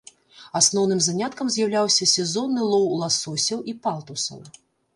Асноўным 0.59 0.99
заняткам 1.07 1.51
з'яўляўся 1.57 2.09
сезонны 2.15 2.61
лоў 2.73 2.89
ласосяў 3.05 3.65
і 3.73 3.79
палтусаў. 3.87 4.45